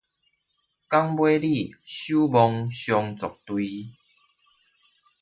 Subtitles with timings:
[0.87, 3.93] 港尾里守望相助隊